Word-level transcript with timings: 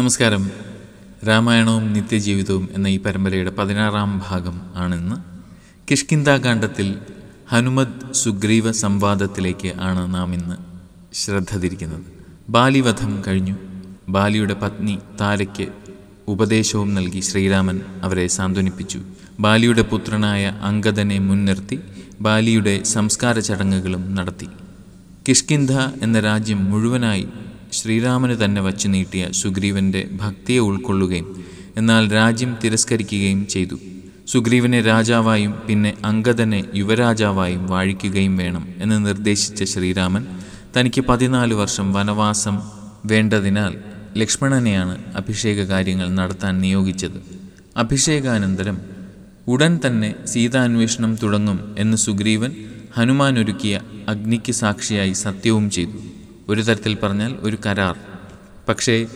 നമസ്കാരം. 0.00 0.50
രാമായണവും 1.28 1.92
നിത്യജീവിതവും 1.92 2.68
എന്ന 2.72 2.86
ഈ 2.88 2.98
പരമ്പരയുടെ 2.98 3.50
പതിനാറാം 3.50 4.22
ഭാഗം 4.28 4.60
ആണെന്ന് 4.76 5.16
കിഷ്കിന്താകാന്ഡത്തിൽ 5.90 6.94
ഹനുമത് 7.50 8.12
സുഗ്രീവ 8.12 8.72
സംവാദത്തിലേക്ക് 8.72 9.72
ആണ് 9.80 10.14
നാം 10.14 10.34
ഇന്ന് 10.34 10.56
ശ്രദ്ധ 11.14 11.58
തിരിക്കുന്നത് 11.58 12.00
ബാലിവധം 12.48 13.22
കഴിഞ്ഞു. 13.26 13.54
ബാലിയുടെ 14.08 14.54
പത്നി 14.54 14.98
താരയ്ക്ക് 15.20 15.68
ഉപദേശവും 16.28 16.94
നൽകി 16.94 17.20
ശ്രീരാമൻ 17.20 17.80
അവരെ 18.02 18.26
സാന്ത്വനിപ്പിച്ചു. 18.26 19.00
ബാലിയുടെ 19.40 19.82
പുത്രനായ 19.82 20.46
അങ്കദനെ 20.62 21.18
മുൻനിർത്തി 21.18 21.80
ബാലിയുടെ 22.20 22.82
സംസ്കാര 22.82 23.38
ചടങ്ങുകളും 23.38 24.14
നടത്തി. 24.14 24.48
കിഷ്കിന്ധ 25.28 25.72
എന്ന 26.02 26.20
രാജ്യം 26.20 26.70
മുഴുവനായി 26.70 27.28
ശ്രീരാമന് 27.72 28.44
തന്നെ 28.44 28.62
വച്ചു 28.62 28.88
നീട്ടിയ 28.88 29.28
സുഗ്രീവന്റെ 29.30 30.08
ഭക്തിയെ 30.12 30.58
ഉൾക്കൊള്ളുകയും 30.58 31.44
എന്നാൽ 31.76 32.12
രാജ്യം 32.12 32.56
തിരസ്കരിക്കുകയും 32.64 33.46
ചെയ്തു. 33.46 33.78
സുഗ്രീവനെ 34.26 34.80
രാജാവായും 34.80 35.54
പിന്നെ 35.68 35.94
അങ്കദനെ 36.04 36.64
യുവരാജാവായും 36.74 37.66
വാഴിക്കുകയും 37.66 38.36
വേണം 38.36 38.68
എന്ന് 38.78 39.06
നിർദ്ദേശിച്ച 39.06 39.64
ശ്രീരാമൻ 39.64 40.26
തനിക്ക് 40.76 41.00
പതിനാല് 41.00 41.54
വർഷം 41.54 41.92
വനവാസം 41.92 42.62
വേണ്ടതിനാൽ 43.06 43.74
ലക്ഷ്മണനെയാണ് 44.16 45.14
അഭിഷേക 45.16 45.62
കാര്യങ്ങൾ 45.62 46.08
നടത്താൻ 46.14 46.60
നിയോഗിച്ചത്. 46.60 47.22
അഭിഷേകാനന്തരം 47.76 48.78
ഉടൻ 49.48 49.80
തന്നെ 49.86 50.14
സീതാന്വേഷണം 50.26 51.16
തുടങ്ങും 51.22 51.74
എന്ന് 51.78 51.96
സുഗ്രീവൻ 51.96 52.52
ഹനുമാൻ 52.96 53.38
ഒരുക്കിയ 53.38 53.80
അഗ്നിക്ക് 54.08 54.52
സാക്ഷിയായി 54.52 55.12
സത്യവും 55.12 55.70
ചെയ്തു. 55.70 56.09
ഒരു 56.50 56.62
തരത്തിൽ 56.62 56.96
പറഞ്ഞാൽ 57.02 57.36
ഒരു 57.40 57.58
കരാർ. 57.66 57.96
പക്ഷേ 58.68 59.06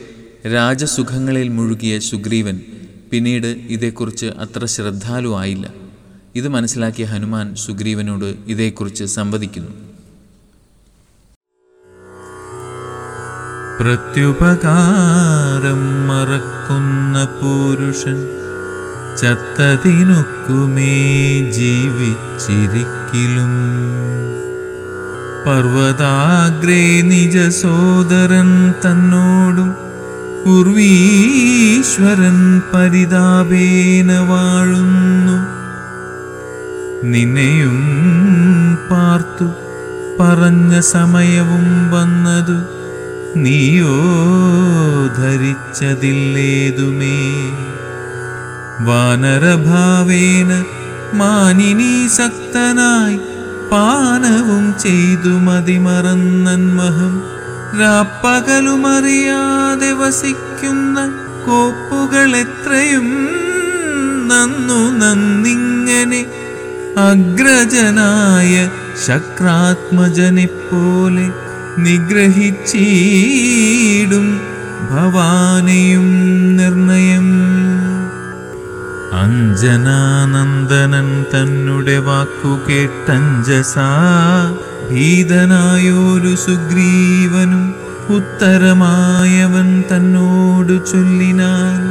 രാജസുഖങ്ങളിൽ 0.55 1.49
മുഴുകിയ 1.49 1.99
സുഗ്രീവൻ 1.99 2.61
പിന്നീട് 3.13 3.47
ഇതേക്കുറിച്ച് 3.47 4.27
അത്ര 4.27 4.67
ശ്രദ്ധാലുവായില്ല 4.67 5.73
ഇത് 6.35 6.49
മനസ്സിലാക്കിയ 6.49 7.05
ഹനുമാൻ 7.05 7.55
സുഗ്രീവനോട് 7.55 8.35
ഇതേക്കുറിച്ച് 8.47 9.05
സംവദിക്കുന്നു. 9.05 9.85
പ്രത്യുപകാരം 13.79 16.09
മറക്കുന്ന 16.09 17.29
പുരുഷൻ 17.39 18.29
ചത്തതിനൊക്കുമേ 19.21 20.93
ജീവിച്ചിരിക്കിലും. 21.57 23.53
പർവതാഗ്രേ 25.47 27.01
നിജ 27.01 27.49
സോദരൻ 27.49 28.75
തന്നോടും 28.85 29.75
ഉർവീശ്വരൻ 30.47 32.63
പരിതാപേന 32.75 34.19
വാഴുന്നു. 34.19 35.55
നിന്നെയും 37.07 37.79
പാർത്തു 38.91 39.45
പറഞ്ഞ 40.21 40.81
സമയവും 40.81 41.91
വന്നതു 41.91 42.59
നീയോ 43.39 43.97
ധരിച്ചതില്ലേതുമേ. 45.19 47.19
വാനരഭാവേന 48.85 50.65
മാനിനി 51.15 52.09
സക്തനായി 52.09 53.19
പാനവും 53.71 54.75
ചെയ്തു 54.79 55.33
മതിമറന്നന്മഹം 55.47 57.15
രാപ്പകലുമറിയാതെ 57.81 59.93
വസിക്കുന്ന 59.93 60.99
കോപ്പുകൾ 61.47 62.37
എത്രയും 62.37 63.09
നന്നു 64.31 64.81
നന്നിങ്ങനെ 65.01 66.23
അഗ്രജനായ 67.03 68.55
ശക്രാത്മജനെപ്പോലെ 69.07 71.27
നിഗ്രഹിച്ചീടും 71.79 72.67
ഭവാനെയും 74.91 76.09
നിർണയം. 76.57 77.29
അഞ്ജനാനന്ദനൻ 79.23 81.25
തന്നെ 81.35 81.99
വാക്കു 81.99 82.71
കേട്ടഞ്ജസാ. 82.71 83.91
ഭീതനായൊരു 84.91 86.37
സുഗ്രീവനും 86.37 87.75
ഉത്തരമായവൻ 88.17 89.81
തന്നോടു 89.81 90.85
ചൊല്ലിനാൽ 90.93 91.83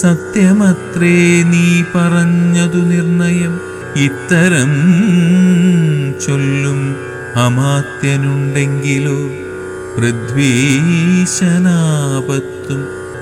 സത്യമത്രേ 0.00 1.42
നീ 1.42 1.82
പറഞ്ഞതു 1.94 2.76
നിർണയം. 2.76 3.60
ഇത്തരം 3.96 4.72
ചൊല്ലും 6.26 6.96
അമാത്യനുണ്ടെങ്കിലോ 7.36 9.18
പൃഥ്വീശനാപത്തും 9.96 10.64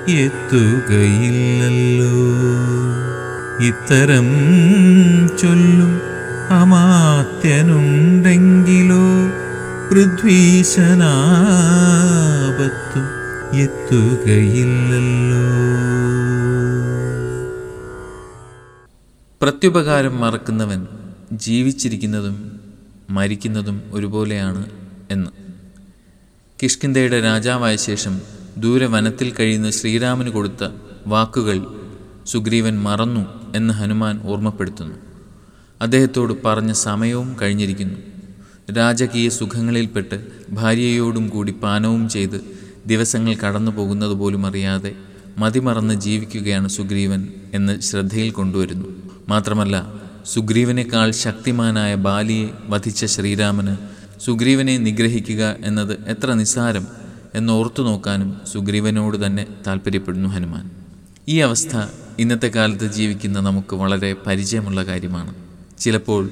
എത്തുകയില്ലല്ലോ. 0.08 2.16
ഇത്തരം 3.60 4.24
ചൊല്ലും 5.38 6.00
അമാത്യനുണ്ടെങ്കിലോ 6.50 7.82
പൃഥ്വീശനാപത്തും 9.90 10.82
എത്തുകയില്ലല്ലോ. 13.58 15.42
പ്രത്യുപകാരം 19.42 20.20
മറക്കുന്നവൻ 20.20 20.86
ജീവിച്ചിരിക്കുന്നതും 21.32 22.60
മരിക്കുന്നതും 23.10 23.82
ഒരുപോലെയാണ് 23.92 24.66
എന്ന്. 25.10 25.30
കിഷ്കിന്ധയുടെ 26.62 27.20
രാജാവായ 27.20 27.76
ശേഷം 27.76 28.20
ദൂരെ 28.58 28.86
വനത്തിൽ 28.86 29.32
കഴിയുന്ന 29.40 29.70
ശ്രീരാമന് 29.70 30.28
കൊടുത്ത 30.28 30.68
വാക്കുകൾ 31.06 31.66
സുഗ്രീവൻ 32.26 32.82
മറന്നു 32.82 33.41
എന്ന് 33.54 33.74
ഹനുമാൻ 33.74 34.20
ഓർമ്മപ്പെടുത്തുന്നു. 34.24 34.94
അദ്ദേഹത്തോട് 35.82 36.42
പറഞ്ഞ 36.44 36.72
സമയവും 36.72 37.36
കഴിഞ്ഞിരിക്കുന്നു. 37.42 37.98
രാജകീയ 38.76 39.28
സുഖങ്ങളിൽപ്പെട്ട് 39.28 40.26
ഭാര്യയോടും 40.50 41.28
കൂടി 41.28 41.52
പാനവും 41.52 42.08
ചെയ്ത് 42.08 42.40
ദിവസങ്ങൾ 42.86 43.34
കടന്നു 43.34 43.70
പോകുന്നത് 43.70 44.12
പോലും 44.12 44.46
അറിയാതെ 44.46 44.94
മതിമറന്ന് 45.38 45.94
ജീവിക്കുകയാണ് 45.94 46.68
സുഗ്രീവൻ 46.68 47.28
എന്ന് 47.54 47.80
ശ്രദ്ധയിൽ 47.80 48.30
കൊണ്ടുവരുന്നു. 48.30 48.86
മാത്രമല്ല 49.28 49.92
സുഗ്രീവനേക്കാൾ 50.26 51.10
ശക്തിമാനായ 51.10 51.94
ബാലിയെ 51.94 52.48
വധിച്ച 52.68 53.04
ശ്രീരാമന് 53.04 53.76
സുഗ്രീവനെ 54.20 54.78
നിഗ്രഹിക്കുക 54.78 55.56
എന്നത് 55.60 56.04
എത്ര 56.08 56.32
നിസ്സാരം 56.32 56.86
എന്നോർത്തു 57.34 57.82
നോക്കാനും 57.82 58.40
സുഗ്രീവനോട് 58.52 59.26
തന്നെ 59.26 59.46
താല്പര്യപ്പെടുന്നു 59.66 60.28
ഹനുമാൻ. 60.28 60.70
ഈ 61.28 61.38
അവസ്ഥ 61.38 61.76
ഇന്നത്തെ 62.18 62.48
കാലത്ത് 62.48 62.92
ജീവിക്കുന്ന 62.92 63.40
നമുക്ക് 63.40 63.76
വളരെ 63.76 64.16
പരിചയമുള്ള 64.26 64.82
കാര്യമാണ്. 64.82 65.34
ചിലപ്പോൾ 65.78 66.30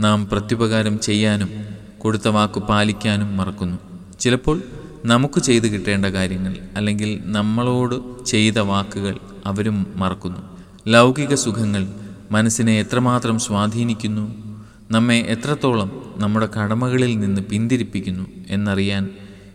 നാം 0.00 0.28
പ്രത്യുപകാരം 0.28 1.00
ചെയ്യാനും 1.00 1.50
കൊടുത്ത 1.98 2.28
വാക്ക് 2.28 2.60
പാലിക്കാനും 2.60 3.36
മറക്കുന്നു. 3.36 3.78
ചിലപ്പോൾ 4.20 4.62
നമുക്ക് 5.04 5.40
ചെയ്തു 5.40 5.64
കിട്ടേണ്ട 5.64 6.06
കാര്യങ്ങൾ 6.06 6.56
അല്ലെങ്കിൽ 6.76 7.20
നമ്മളോട് 7.24 8.24
ചെയ്ത 8.24 8.58
വാക്കുകൾ 8.58 9.18
അവരും 9.46 9.86
മറക്കുന്നു. 9.96 10.40
ലൗകിക 10.88 11.34
സുഖങ്ങൾ 11.34 11.88
മനസ്സിനെ 12.30 12.80
എത്രമാത്രം 12.80 13.38
സ്വാധീനിക്കുന്നു 13.38 14.56
നമ്മെ 14.90 15.18
എത്രത്തോളം 15.18 16.14
നമ്മുടെ 16.16 16.46
കടമകളിൽ 16.46 17.18
നിന്ന് 17.18 17.40
പിന്തിരിപ്പിക്കുന്നു 17.40 18.26
എന്നറിയാൻ 18.48 19.10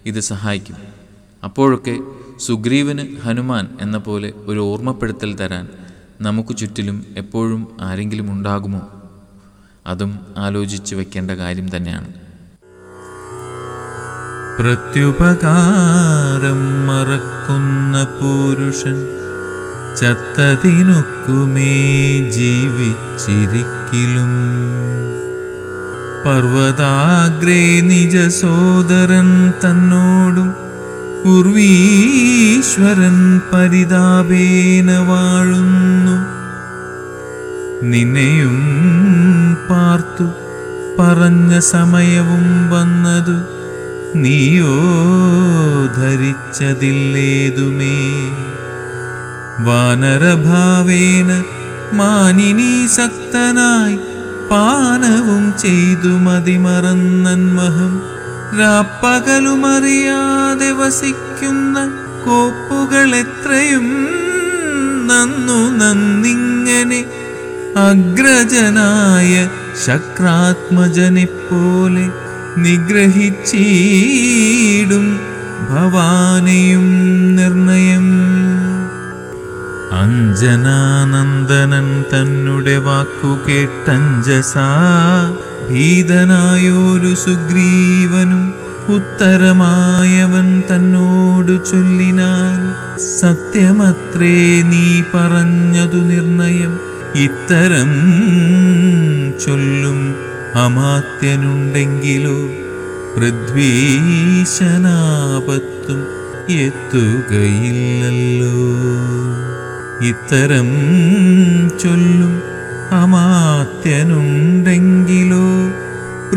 ഇത് 0.06 0.20
സഹായിക്കും. 0.20 0.76
അപ്പോഴൊക്കെ 1.44 2.00
സുഗ്രീവന് 2.40 3.22
ഹനുമാൻ 3.22 3.68
എന്ന 3.82 3.98
പോലെ 3.98 4.34
ഒരു 4.46 4.60
ഓർമ്മപ്പെടുത്തൽ 4.60 5.36
തരാൻ 5.36 5.68
നമുക്ക് 6.22 6.58
ചുറ്റിലും 6.58 7.06
എപ്പോഴും 7.18 7.68
ആരെങ്കിലും 7.82 8.32
ഉണ്ടാകുമോ? 8.32 8.82
അതും 9.88 10.20
ആലോചിച്ച് 10.38 10.96
വെക്കേണ്ട 10.96 11.32
കാര്യം 11.32 11.76
തന്നെയാണ്. 11.76 12.08
പ്രത്യുപകാരം 14.60 16.88
മറക്കുന്ന 16.88 18.04
പുരുഷൻ 18.04 19.08
ചത്തതിനൊക്കുമേ 19.96 22.30
ജീവിച്ചിരിക്കിലും. 22.30 24.32
പർവതാഗ്രേ 26.26 27.82
നിജ 27.82 28.28
സോദരൻ 28.28 29.50
തന്നോടും 29.50 30.67
ഉർവീശ്വരൻ 31.36 33.18
പരിതാപേന 33.54 34.92
വാഴുന്നു. 35.10 36.18
നിന്നെയും 37.86 38.58
പാർത്തു 39.70 40.28
പറഞ്ഞ 41.00 41.60
സമയവും 41.74 42.70
വന്നതു 42.70 43.38
നീയോ 44.16 44.76
ധരിച്ചതില്ലേതുമേ. 45.98 48.00
വാനരഭാവേന 49.68 51.44
മാനിനി 51.94 52.88
സക്തനായി 52.88 53.98
പാനവും 54.52 55.54
ചെയ്തു 55.58 56.26
മതിമറന്നന്മഹം 56.26 58.02
രാപ്പകലുമറിയാതെ 58.56 60.72
വസിക്കുന്ന 60.72 61.92
കോപ്പുകൾ 62.26 63.16
എത്രയും 63.16 64.08
നന്നു 65.06 65.78
നന്നിങ്ങനെ 65.78 67.06
അഗ്രജനായ 67.78 69.50
ശക്രാത്മജനെ 69.86 71.26
പോലെ 71.26 72.10
നിഗ്രഹിച്ചീടും 72.58 75.20
ഭവാനെയും 75.70 77.36
നിർണയം. 77.36 78.08
അഞ്ജനാനന്ദനൻ 79.92 82.04
തന്നെ 82.14 82.78
വാക്കു 82.78 83.40
കേട്ടഞ്ജസാ 83.48 84.70
ഭീതനായോരു 85.70 87.16
സുഗ്രീവനും 87.16 88.54
ഉത്തരമായവൻ 88.96 90.64
തന്നോട് 90.72 91.72
ചൊല്ലിനാൽ 91.72 92.88
സത്യമത്രേ 93.20 94.62
നീ 94.62 95.02
പറഞ്ഞതു 95.14 95.98
നിർണയം. 95.98 96.80
ഇത്തരം 97.16 97.90
ചൊല്ലും 99.46 100.16
അമാത്യനുണ്ടെങ്കിലോ? 100.56 102.38
പൃഥ്വീശനാപത്തും 103.16 103.88
എത്തുകയില്ലല്ലോ. 106.50 107.48
ഇത്തരം 110.08 110.68
ചൊല്ലും 111.80 112.42
അമാത്യനുണ്ടെങ്കിലോ 112.92 114.57